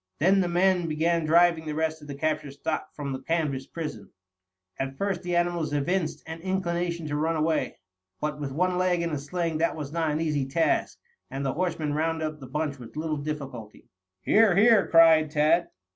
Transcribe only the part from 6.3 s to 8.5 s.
inclination to run away. But